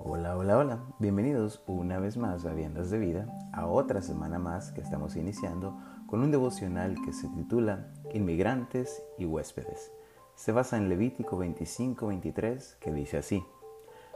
Hola, 0.00 0.36
hola, 0.36 0.58
hola. 0.58 0.78
Bienvenidos 1.00 1.60
una 1.66 1.98
vez 1.98 2.16
más 2.16 2.44
a 2.44 2.54
Viandas 2.54 2.88
de 2.88 3.00
Vida, 3.00 3.26
a 3.52 3.66
otra 3.66 4.00
semana 4.00 4.38
más 4.38 4.70
que 4.70 4.80
estamos 4.80 5.16
iniciando 5.16 5.76
con 6.06 6.20
un 6.20 6.30
devocional 6.30 6.94
que 7.04 7.12
se 7.12 7.28
titula 7.30 7.88
Inmigrantes 8.14 9.02
y 9.18 9.24
huéspedes. 9.24 9.90
Se 10.36 10.52
basa 10.52 10.76
en 10.76 10.88
Levítico 10.88 11.36
25-23 11.36 12.78
que 12.78 12.92
dice 12.92 13.16
así, 13.16 13.44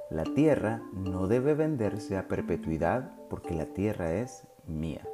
La 0.09 0.23
tierra 0.23 0.83
no 0.93 1.27
debe 1.27 1.55
venderse 1.55 2.17
a 2.17 2.29
perpetuidad 2.29 3.11
porque 3.29 3.57
la 3.57 3.67
tierra 3.67 4.13
es 4.13 4.47
mía. 4.69 5.05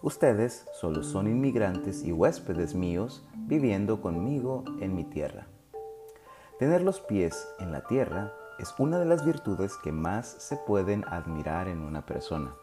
Ustedes 0.00 0.68
solo 0.74 1.02
son 1.02 1.26
inmigrantes 1.26 2.04
y 2.04 2.12
huéspedes 2.12 2.76
míos 2.76 3.26
viviendo 3.34 4.00
conmigo 4.00 4.62
en 4.80 4.94
mi 4.94 5.02
tierra. 5.02 5.48
Tener 6.60 6.82
los 6.82 7.00
pies 7.00 7.48
en 7.58 7.72
la 7.72 7.80
tierra 7.80 8.32
es 8.58 8.74
una 8.78 8.98
de 8.98 9.04
las 9.04 9.24
virtudes 9.24 9.76
que 9.76 9.92
más 9.92 10.26
se 10.38 10.56
pueden 10.56 11.04
admirar 11.08 11.68
en 11.68 11.80
una 11.80 12.06
persona. 12.06 12.54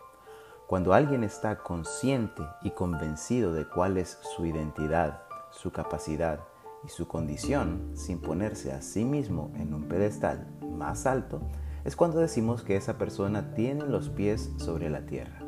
Cuando 0.68 0.94
alguien 0.94 1.24
está 1.24 1.58
consciente 1.58 2.44
y 2.64 2.72
convencido 2.72 3.52
de 3.54 3.68
cuál 3.68 3.98
es 3.98 4.18
su 4.36 4.46
identidad, 4.46 5.24
su 5.52 5.72
capacidad 5.72 6.40
y 6.86 6.90
su 6.90 7.08
condición 7.08 7.92
sin 7.94 8.22
ponerse 8.22 8.72
a 8.72 8.82
sí 8.82 9.04
mismo 9.04 9.52
en 9.56 9.74
un 9.74 9.90
pedestal 9.90 10.48
más 10.62 11.06
alto, 11.06 11.42
es 11.84 11.96
cuando 11.96 12.20
decimos 12.20 12.64
que 12.64 12.78
esa 12.78 12.98
persona 12.98 13.54
tiene 13.54 13.86
los 13.86 14.10
pies 14.10 14.52
sobre 14.58 14.90
la 14.90 15.06
tierra. 15.06 15.40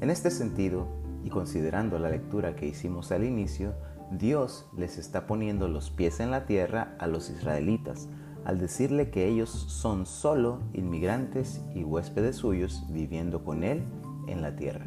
En 0.00 0.10
este 0.10 0.30
sentido, 0.30 0.88
y 1.22 1.30
considerando 1.30 1.98
la 1.98 2.10
lectura 2.10 2.56
que 2.56 2.66
hicimos 2.66 3.12
al 3.12 3.24
inicio, 3.24 3.74
Dios 4.10 4.66
les 4.76 4.98
está 4.98 5.26
poniendo 5.26 5.68
los 5.68 5.90
pies 5.90 6.18
en 6.18 6.32
la 6.32 6.46
tierra 6.46 6.96
a 6.98 7.06
los 7.06 7.30
israelitas 7.30 8.08
al 8.44 8.58
decirle 8.58 9.10
que 9.10 9.26
ellos 9.26 9.50
son 9.50 10.06
solo 10.06 10.60
inmigrantes 10.72 11.60
y 11.74 11.84
huéspedes 11.84 12.36
suyos 12.36 12.84
viviendo 12.88 13.44
con 13.44 13.62
Él 13.64 13.82
en 14.26 14.42
la 14.42 14.56
tierra. 14.56 14.86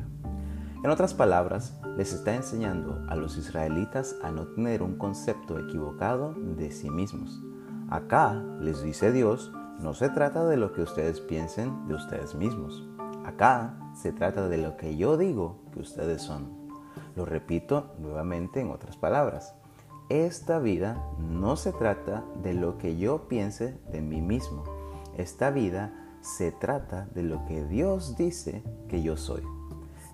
En 0.83 0.89
otras 0.89 1.13
palabras, 1.13 1.79
les 1.97 2.11
está 2.11 2.35
enseñando 2.35 3.05
a 3.07 3.15
los 3.15 3.37
israelitas 3.37 4.17
a 4.21 4.31
no 4.31 4.47
tener 4.47 4.83
un 4.83 4.97
concepto 4.97 5.57
equivocado 5.57 6.33
de 6.33 6.71
sí 6.71 6.89
mismos. 6.89 7.41
Acá, 7.89 8.43
les 8.59 8.83
dice 8.83 9.11
Dios, 9.11 9.51
no 9.79 9.93
se 9.93 10.09
trata 10.09 10.45
de 10.45 10.57
lo 10.57 10.73
que 10.73 10.81
ustedes 10.81 11.21
piensen 11.21 11.87
de 11.87 11.95
ustedes 11.95 12.35
mismos. 12.35 12.85
Acá 13.25 13.75
se 13.95 14.11
trata 14.11 14.49
de 14.49 14.57
lo 14.57 14.75
que 14.75 14.97
yo 14.97 15.17
digo 15.17 15.61
que 15.71 15.79
ustedes 15.79 16.21
son. 16.21 16.49
Lo 17.15 17.25
repito 17.25 17.93
nuevamente 17.99 18.59
en 18.59 18.69
otras 18.71 18.97
palabras. 18.97 19.55
Esta 20.13 20.59
vida 20.59 21.03
no 21.17 21.55
se 21.55 21.71
trata 21.71 22.23
de 22.43 22.53
lo 22.53 22.77
que 22.77 22.97
yo 22.97 23.27
piense 23.27 23.79
de 23.91 23.99
mí 24.03 24.21
mismo. 24.21 24.63
Esta 25.17 25.49
vida 25.49 25.91
se 26.21 26.51
trata 26.51 27.07
de 27.15 27.23
lo 27.23 27.43
que 27.47 27.65
Dios 27.65 28.15
dice 28.15 28.61
que 28.89 29.01
yo 29.01 29.17
soy. 29.17 29.41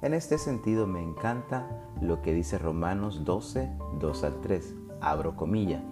En 0.01 0.13
este 0.13 0.37
sentido 0.37 0.87
me 0.87 1.03
encanta 1.03 1.67
lo 2.01 2.21
que 2.21 2.33
dice 2.33 2.57
Romanos 2.57 3.25
12, 3.25 3.69
2 3.99 4.23
al 4.23 4.39
3. 4.39 4.73
Abro 5.01 5.35
comilla. 5.35 5.83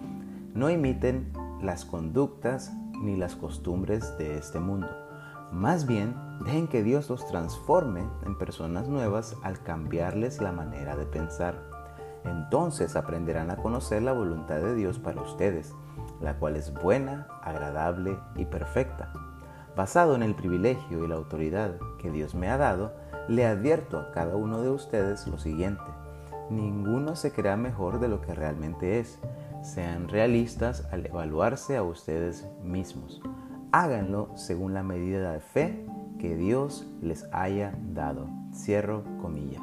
No 0.54 0.70
imiten 0.70 1.30
las 1.60 1.84
conductas 1.84 2.72
ni 3.02 3.14
las 3.14 3.36
costumbres 3.36 4.16
de 4.16 4.38
este 4.38 4.58
mundo. 4.58 4.88
Más 5.52 5.86
bien, 5.86 6.16
dejen 6.46 6.66
que 6.68 6.82
Dios 6.82 7.10
los 7.10 7.26
transforme 7.26 8.08
en 8.24 8.38
personas 8.38 8.88
nuevas 8.88 9.36
al 9.42 9.62
cambiarles 9.62 10.40
la 10.40 10.52
manera 10.52 10.96
de 10.96 11.04
pensar. 11.04 11.77
Entonces 12.24 12.96
aprenderán 12.96 13.50
a 13.50 13.56
conocer 13.56 14.02
la 14.02 14.12
voluntad 14.12 14.56
de 14.56 14.74
Dios 14.74 14.98
para 14.98 15.22
ustedes, 15.22 15.74
la 16.20 16.38
cual 16.38 16.56
es 16.56 16.72
buena, 16.72 17.26
agradable 17.42 18.18
y 18.36 18.44
perfecta. 18.44 19.12
Basado 19.76 20.14
en 20.16 20.22
el 20.22 20.34
privilegio 20.34 21.04
y 21.04 21.08
la 21.08 21.14
autoridad 21.14 21.76
que 21.98 22.10
Dios 22.10 22.34
me 22.34 22.48
ha 22.48 22.56
dado, 22.56 22.92
le 23.28 23.46
advierto 23.46 23.98
a 23.98 24.10
cada 24.10 24.34
uno 24.34 24.60
de 24.60 24.70
ustedes 24.70 25.26
lo 25.26 25.38
siguiente. 25.38 25.84
Ninguno 26.50 27.14
se 27.14 27.32
crea 27.32 27.56
mejor 27.56 28.00
de 28.00 28.08
lo 28.08 28.20
que 28.20 28.34
realmente 28.34 28.98
es. 28.98 29.18
Sean 29.62 30.08
realistas 30.08 30.88
al 30.90 31.06
evaluarse 31.06 31.76
a 31.76 31.82
ustedes 31.82 32.48
mismos. 32.62 33.20
Háganlo 33.70 34.30
según 34.34 34.72
la 34.72 34.82
medida 34.82 35.32
de 35.32 35.40
fe 35.40 35.86
que 36.18 36.36
Dios 36.36 36.86
les 37.02 37.28
haya 37.32 37.74
dado. 37.92 38.28
Cierro 38.54 39.04
comilla. 39.20 39.60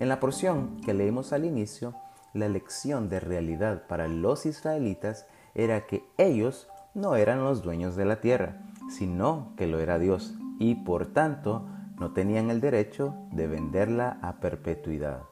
En 0.00 0.08
la 0.08 0.20
porción 0.20 0.80
que 0.84 0.94
leímos 0.94 1.32
al 1.32 1.44
inicio, 1.44 1.94
la 2.32 2.48
lección 2.48 3.08
de 3.08 3.20
realidad 3.20 3.86
para 3.86 4.08
los 4.08 4.44
israelitas 4.44 5.26
era 5.54 5.86
que 5.86 6.04
ellos 6.18 6.68
no 6.94 7.16
eran 7.16 7.44
los 7.44 7.62
dueños 7.62 7.96
de 7.96 8.04
la 8.04 8.20
tierra, 8.20 8.60
sino 8.90 9.52
que 9.56 9.66
lo 9.66 9.78
era 9.78 9.98
Dios, 9.98 10.34
y 10.58 10.74
por 10.74 11.06
tanto 11.06 11.66
no 11.98 12.12
tenían 12.12 12.50
el 12.50 12.60
derecho 12.60 13.14
de 13.30 13.46
venderla 13.46 14.18
a 14.20 14.40
perpetuidad. 14.40 15.22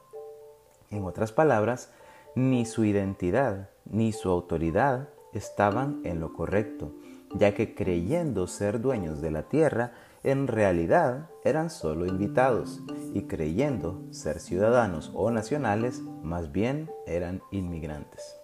En 0.91 1.03
otras 1.03 1.31
palabras, 1.31 1.91
ni 2.35 2.65
su 2.65 2.85
identidad 2.85 3.69
ni 3.85 4.13
su 4.13 4.29
autoridad 4.29 5.09
estaban 5.33 6.01
en 6.03 6.19
lo 6.19 6.33
correcto, 6.33 6.93
ya 7.35 7.53
que 7.53 7.75
creyendo 7.75 8.47
ser 8.47 8.79
dueños 8.79 9.21
de 9.21 9.31
la 9.31 9.43
tierra, 9.43 9.93
en 10.23 10.47
realidad 10.47 11.29
eran 11.43 11.69
solo 11.69 12.05
invitados 12.05 12.81
y 13.13 13.23
creyendo 13.23 14.01
ser 14.11 14.39
ciudadanos 14.39 15.11
o 15.13 15.29
nacionales, 15.31 16.01
más 16.23 16.51
bien 16.51 16.89
eran 17.05 17.41
inmigrantes. 17.51 18.39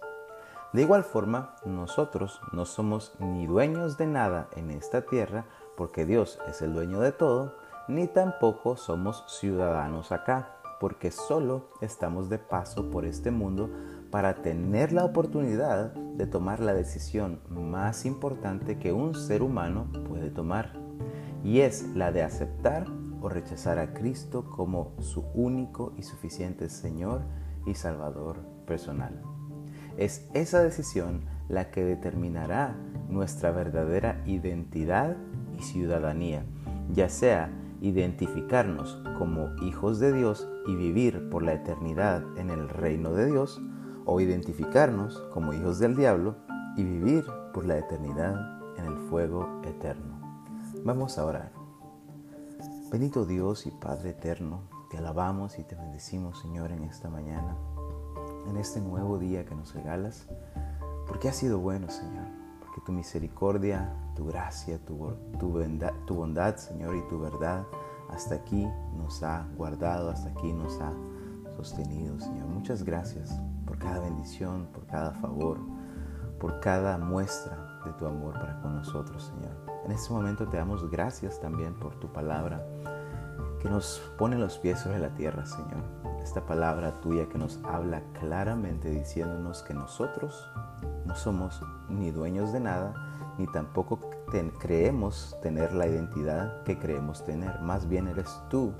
De 0.72 0.82
igual 0.82 1.02
forma, 1.02 1.56
nosotros 1.64 2.40
no 2.52 2.64
somos 2.66 3.14
ni 3.18 3.46
dueños 3.46 3.96
de 3.96 4.06
nada 4.06 4.48
en 4.54 4.70
esta 4.70 5.06
tierra 5.06 5.46
porque 5.76 6.04
Dios 6.04 6.38
es 6.48 6.62
el 6.62 6.74
dueño 6.74 7.00
de 7.00 7.12
todo, 7.12 7.56
ni 7.88 8.06
tampoco 8.06 8.76
somos 8.76 9.24
ciudadanos 9.26 10.12
acá 10.12 10.56
porque 10.78 11.10
solo 11.10 11.70
estamos 11.80 12.28
de 12.30 12.38
paso 12.38 12.90
por 12.90 13.04
este 13.04 13.30
mundo 13.30 13.70
para 14.10 14.42
tener 14.42 14.92
la 14.92 15.04
oportunidad 15.04 15.92
de 15.92 16.26
tomar 16.26 16.60
la 16.60 16.72
decisión 16.72 17.40
más 17.48 18.06
importante 18.06 18.78
que 18.78 18.92
un 18.92 19.14
ser 19.14 19.42
humano 19.42 19.88
puede 20.08 20.30
tomar 20.30 20.79
y 21.44 21.60
es 21.60 21.86
la 21.94 22.12
de 22.12 22.22
aceptar 22.22 22.86
o 23.20 23.28
rechazar 23.28 23.78
a 23.78 23.92
Cristo 23.92 24.44
como 24.44 24.94
su 25.00 25.24
único 25.34 25.92
y 25.96 26.02
suficiente 26.02 26.68
Señor 26.68 27.22
y 27.66 27.74
Salvador 27.74 28.38
personal. 28.66 29.22
Es 29.96 30.28
esa 30.34 30.62
decisión 30.62 31.22
la 31.48 31.70
que 31.70 31.84
determinará 31.84 32.76
nuestra 33.08 33.50
verdadera 33.50 34.22
identidad 34.24 35.16
y 35.58 35.62
ciudadanía, 35.62 36.44
ya 36.94 37.08
sea 37.08 37.50
identificarnos 37.80 39.02
como 39.18 39.48
hijos 39.62 39.98
de 39.98 40.12
Dios 40.12 40.48
y 40.66 40.76
vivir 40.76 41.28
por 41.30 41.42
la 41.42 41.54
eternidad 41.54 42.22
en 42.38 42.50
el 42.50 42.68
reino 42.68 43.12
de 43.12 43.26
Dios, 43.26 43.60
o 44.06 44.20
identificarnos 44.20 45.20
como 45.32 45.52
hijos 45.52 45.78
del 45.78 45.94
diablo 45.94 46.36
y 46.76 46.84
vivir 46.84 47.24
por 47.52 47.66
la 47.66 47.78
eternidad 47.78 48.34
en 48.78 48.86
el 48.86 48.96
fuego 49.08 49.60
eterno. 49.64 50.19
Vamos 50.82 51.18
a 51.18 51.26
orar. 51.26 51.52
Bendito 52.90 53.26
Dios 53.26 53.66
y 53.66 53.70
Padre 53.70 54.10
eterno, 54.10 54.62
te 54.90 54.96
alabamos 54.96 55.58
y 55.58 55.64
te 55.64 55.76
bendecimos, 55.76 56.40
Señor, 56.40 56.72
en 56.72 56.84
esta 56.84 57.10
mañana, 57.10 57.54
en 58.48 58.56
este 58.56 58.80
nuevo 58.80 59.18
día 59.18 59.44
que 59.44 59.54
nos 59.54 59.74
regalas, 59.74 60.26
porque 61.06 61.28
ha 61.28 61.34
sido 61.34 61.58
bueno, 61.58 61.90
Señor, 61.90 62.24
porque 62.60 62.80
tu 62.80 62.92
misericordia, 62.92 63.94
tu 64.16 64.26
gracia, 64.26 64.78
tu, 64.78 65.12
tu, 65.38 65.50
bondad, 65.50 65.92
tu 66.06 66.14
bondad, 66.14 66.56
Señor, 66.56 66.96
y 66.96 67.06
tu 67.08 67.20
verdad 67.20 67.66
hasta 68.08 68.36
aquí 68.36 68.66
nos 68.96 69.22
ha 69.22 69.46
guardado, 69.58 70.08
hasta 70.08 70.30
aquí 70.30 70.50
nos 70.50 70.80
ha 70.80 70.92
sostenido, 71.56 72.18
Señor. 72.18 72.46
Muchas 72.48 72.84
gracias 72.84 73.38
por 73.66 73.78
cada 73.78 74.00
bendición, 74.00 74.66
por 74.72 74.86
cada 74.86 75.12
favor, 75.12 75.58
por 76.40 76.58
cada 76.58 76.98
muestra 76.98 77.82
de 77.84 77.92
tu 77.92 78.06
amor 78.06 78.32
para 78.34 78.60
con 78.60 78.74
nosotros, 78.74 79.24
Señor. 79.24 79.52
En 79.84 79.92
este 79.92 80.12
momento 80.12 80.48
te 80.48 80.56
damos 80.56 80.90
gracias 80.90 81.38
también 81.40 81.74
por 81.74 81.94
tu 82.00 82.08
palabra 82.12 82.66
que 83.60 83.68
nos 83.68 84.00
pone 84.16 84.38
los 84.38 84.58
pies 84.58 84.80
sobre 84.80 84.98
la 84.98 85.10
tierra, 85.10 85.44
Señor. 85.44 85.84
Esta 86.22 86.46
palabra 86.46 87.00
tuya 87.00 87.28
que 87.28 87.38
nos 87.38 87.60
habla 87.64 88.02
claramente 88.18 88.90
diciéndonos 88.90 89.62
que 89.62 89.74
nosotros 89.74 90.50
no 91.04 91.14
somos 91.14 91.62
ni 91.88 92.10
dueños 92.10 92.52
de 92.52 92.60
nada, 92.60 92.94
ni 93.38 93.46
tampoco 93.46 94.00
creemos 94.58 95.36
tener 95.42 95.72
la 95.74 95.86
identidad 95.86 96.62
que 96.64 96.78
creemos 96.78 97.24
tener. 97.24 97.60
Más 97.60 97.88
bien 97.88 98.08
eres 98.08 98.30
tú 98.48 98.72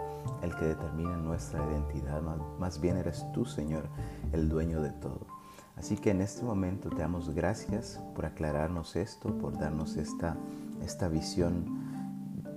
el 0.43 0.55
que 0.55 0.67
determina 0.67 1.17
nuestra 1.17 1.65
identidad. 1.71 2.23
más 2.59 2.81
bien 2.81 2.97
eres 2.97 3.25
tú, 3.33 3.45
Señor, 3.45 3.85
el 4.33 4.49
dueño 4.49 4.81
de 4.81 4.93
todo. 4.93 5.40
Así 5.77 5.97
que 5.97 6.11
en 6.11 6.21
este 6.21 6.45
momento 6.45 6.91
te 6.91 6.99
damos 6.99 7.31
gracias 7.35 8.01
por 8.15 8.27
aclararnos 8.27 8.97
esto, 8.97 9.37
por 9.39 9.59
darnos 9.59 9.97
esta 9.97 10.37
esta 10.83 11.09
visión 11.09 11.65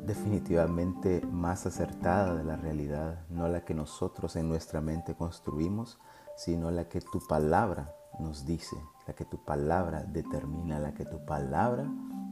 definitivamente 0.06 1.22
más 1.32 1.66
acertada 1.66 2.36
de 2.36 2.44
la 2.44 2.58
realidad, 2.58 3.26
no 3.30 3.48
la 3.48 3.64
que 3.64 3.74
nosotros 3.74 4.36
en 4.36 4.50
nuestra 4.50 4.82
mente 4.82 5.16
construimos, 5.16 6.00
sino 6.36 6.72
la 6.72 6.90
que 6.90 7.00
tu 7.00 7.20
palabra 7.28 7.96
nos 8.20 8.46
dice, 8.46 8.76
la 9.08 9.14
que 9.14 9.26
tu 9.26 9.44
palabra 9.44 10.04
determina, 10.04 10.80
la 10.80 10.94
que 10.94 11.06
tu 11.06 11.26
palabra 11.26 11.86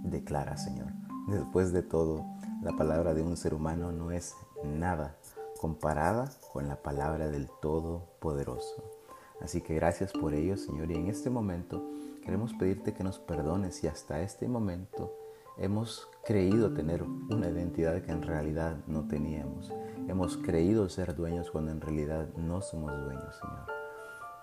declara, 0.03 0.57
Señor. 0.57 0.91
Después 1.27 1.71
de 1.71 1.83
todo, 1.83 2.25
La 2.61 2.77
palabra 2.77 3.15
de 3.15 3.23
un 3.23 3.37
ser 3.37 3.55
humano 3.55 3.91
no 3.91 4.11
es 4.11 4.35
nada 4.63 5.17
comparada 5.59 6.29
con 6.53 6.67
la 6.67 6.75
palabra 6.83 7.27
del 7.27 7.49
Todopoderoso. 7.59 9.00
Así 9.41 9.61
que 9.61 9.75
gracias 9.75 10.11
por 10.13 10.33
ello, 10.33 10.57
Señor, 10.57 10.91
y 10.91 10.95
en 10.95 11.07
este 11.07 11.29
momento 11.29 11.83
queremos 12.23 12.53
pedirte 12.53 12.93
que 12.93 13.03
nos 13.03 13.19
perdones 13.19 13.75
si 13.75 13.87
hasta 13.87 14.21
este 14.21 14.47
momento 14.47 15.11
hemos 15.57 16.09
creído 16.23 16.73
tener 16.73 17.03
una 17.03 17.49
identidad 17.49 18.01
que 18.01 18.11
en 18.11 18.21
realidad 18.21 18.77
no 18.87 19.07
teníamos. 19.07 19.71
Hemos 20.07 20.37
creído 20.37 20.87
ser 20.89 21.15
dueños 21.15 21.51
cuando 21.51 21.71
en 21.71 21.81
realidad 21.81 22.29
no 22.35 22.61
somos 22.61 22.91
dueños, 23.03 23.35
Señor. 23.35 23.65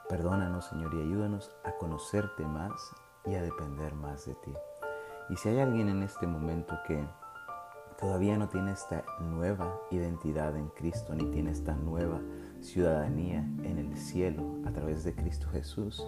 Perdónanos, 0.09 0.67
Señor, 0.67 0.95
y 0.95 1.00
ayúdanos 1.00 1.50
a 1.65 1.73
conocerte 1.77 2.45
más 2.45 2.73
y 3.27 3.35
a 3.35 3.43
depender 3.43 3.95
más 3.95 4.27
de 4.27 4.35
ti. 4.37 4.53
Y 5.31 5.37
si 5.37 5.50
hay 5.50 5.61
alguien 5.61 5.89
en 5.89 6.03
este 6.03 6.27
momento 6.27 6.75
que 6.87 7.06
todavía 7.99 8.39
no 8.39 8.49
tiene 8.49 8.73
esta 8.73 9.05
nueva 9.21 9.81
identidad 9.91 10.56
en 10.56 10.69
Cristo, 10.69 11.15
ni 11.15 11.25
tiene 11.31 11.50
esta 11.50 11.75
nueva 11.75 12.21
ciudadanía 12.61 13.41
en 13.63 13.79
el 13.79 13.97
cielo 13.97 14.57
a 14.65 14.73
través 14.73 15.05
de 15.05 15.15
Cristo 15.15 15.49
Jesús, 15.53 16.05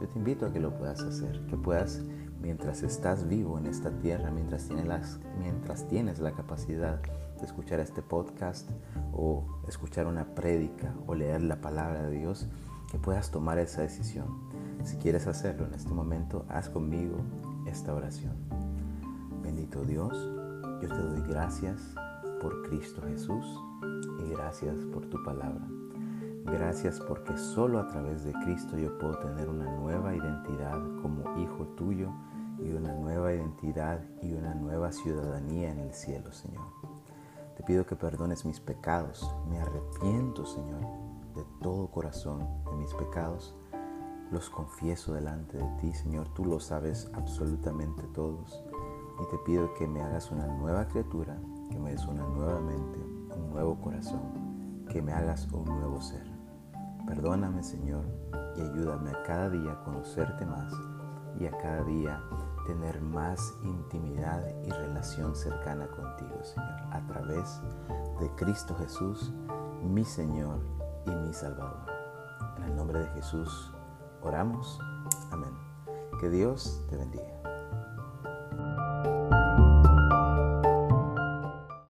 yo 0.00 0.08
te 0.08 0.18
invito 0.18 0.46
a 0.46 0.52
que 0.52 0.60
lo 0.60 0.76
puedas 0.76 1.00
hacer, 1.02 1.44
que 1.46 1.56
puedas, 1.56 2.02
mientras 2.40 2.82
estás 2.82 3.28
vivo 3.28 3.58
en 3.58 3.66
esta 3.66 3.90
tierra, 3.90 4.30
mientras 4.30 4.66
tienes, 4.66 5.18
mientras 5.38 5.86
tienes 5.88 6.18
la 6.18 6.32
capacidad 6.32 7.00
de 7.02 7.44
escuchar 7.44 7.80
este 7.80 8.02
podcast 8.02 8.70
o 9.12 9.44
escuchar 9.68 10.06
una 10.06 10.34
prédica 10.34 10.94
o 11.06 11.14
leer 11.14 11.42
la 11.42 11.60
palabra 11.60 12.02
de 12.02 12.18
Dios, 12.18 12.48
que 12.90 12.98
puedas 12.98 13.30
tomar 13.30 13.58
esa 13.58 13.82
decisión. 13.82 14.26
Si 14.84 14.96
quieres 14.96 15.26
hacerlo 15.26 15.66
en 15.66 15.74
este 15.74 15.92
momento, 15.92 16.46
haz 16.48 16.68
conmigo 16.68 17.18
esta 17.66 17.94
oración. 17.94 18.34
Bendito 19.42 19.84
Dios, 19.84 20.12
yo 20.82 20.88
te 20.88 20.96
doy 20.96 21.22
gracias 21.28 21.94
por 22.40 22.62
Cristo 22.68 23.02
Jesús 23.06 23.44
y 24.24 24.30
gracias 24.30 24.76
por 24.92 25.06
tu 25.06 25.22
palabra. 25.22 25.79
Gracias 26.44 27.00
porque 27.00 27.36
solo 27.36 27.78
a 27.78 27.86
través 27.88 28.24
de 28.24 28.32
Cristo 28.32 28.78
yo 28.78 28.96
puedo 28.98 29.18
tener 29.18 29.48
una 29.48 29.70
nueva 29.76 30.14
identidad 30.14 30.80
como 31.02 31.38
hijo 31.38 31.66
tuyo 31.76 32.10
y 32.58 32.72
una 32.72 32.92
nueva 32.94 33.32
identidad 33.32 34.00
y 34.22 34.32
una 34.32 34.54
nueva 34.54 34.92
ciudadanía 34.92 35.70
en 35.70 35.78
el 35.78 35.92
cielo, 35.92 36.32
Señor. 36.32 36.64
Te 37.56 37.62
pido 37.62 37.84
que 37.84 37.94
perdones 37.94 38.44
mis 38.46 38.58
pecados. 38.58 39.34
Me 39.48 39.60
arrepiento, 39.60 40.46
Señor, 40.46 40.80
de 41.34 41.44
todo 41.60 41.90
corazón 41.90 42.46
de 42.64 42.76
mis 42.76 42.94
pecados. 42.94 43.54
Los 44.32 44.48
confieso 44.48 45.12
delante 45.12 45.58
de 45.58 45.66
ti, 45.80 45.92
Señor. 45.92 46.28
Tú 46.34 46.44
lo 46.44 46.58
sabes 46.58 47.10
absolutamente 47.12 48.02
todos. 48.14 48.64
Y 49.22 49.30
te 49.30 49.38
pido 49.44 49.74
que 49.74 49.86
me 49.86 50.00
hagas 50.00 50.30
una 50.30 50.46
nueva 50.46 50.88
criatura, 50.88 51.38
que 51.70 51.78
me 51.78 51.90
des 51.90 52.06
una 52.06 52.26
nueva 52.26 52.60
mente, 52.60 52.98
un 53.36 53.50
nuevo 53.50 53.78
corazón, 53.78 54.86
que 54.88 55.02
me 55.02 55.12
hagas 55.12 55.46
un 55.52 55.64
nuevo 55.64 56.00
ser. 56.00 56.29
Perdóname, 57.20 57.62
Señor, 57.62 58.02
y 58.56 58.62
ayúdame 58.62 59.10
a 59.10 59.22
cada 59.24 59.50
día 59.50 59.72
a 59.72 59.84
conocerte 59.84 60.46
más 60.46 60.72
y 61.38 61.44
a 61.44 61.50
cada 61.50 61.84
día 61.84 62.18
tener 62.66 62.98
más 63.02 63.38
intimidad 63.62 64.42
y 64.64 64.70
relación 64.70 65.36
cercana 65.36 65.86
contigo, 65.88 66.42
Señor, 66.42 66.80
a 66.90 67.06
través 67.08 67.60
de 68.20 68.30
Cristo 68.36 68.74
Jesús, 68.74 69.34
mi 69.82 70.02
Señor 70.02 70.60
y 71.04 71.10
mi 71.10 71.34
Salvador. 71.34 71.84
En 72.56 72.62
el 72.62 72.76
nombre 72.76 73.00
de 73.00 73.08
Jesús 73.08 73.70
oramos. 74.22 74.80
Amén. 75.30 75.52
Que 76.20 76.30
Dios 76.30 76.86
te 76.88 76.96
bendiga. 76.96 77.49